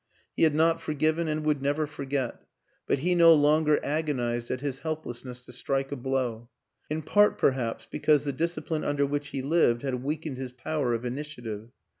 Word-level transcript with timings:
He 0.35 0.41
had 0.41 0.55
not 0.55 0.81
forgiven 0.81 1.27
and 1.27 1.45
would 1.45 1.61
never 1.61 1.85
forget, 1.85 2.41
but 2.87 2.97
he 2.97 3.13
no 3.13 3.35
longer 3.35 3.79
agonized 3.85 4.49
at 4.49 4.59
his 4.61 4.79
helplessness 4.79 5.41
to 5.41 5.51
strike 5.53 5.91
a 5.91 5.95
blow; 5.95 6.49
in 6.89 7.03
part, 7.03 7.37
perhaps, 7.37 7.85
because 7.87 8.25
the 8.25 8.33
discipline 8.33 8.83
un 8.83 8.95
der 8.95 9.05
which 9.05 9.27
he 9.27 9.43
lived 9.43 9.83
had 9.83 10.01
weakened 10.03 10.39
his 10.39 10.53
power 10.53 10.95
of 10.95 11.05
initiative. 11.05 11.69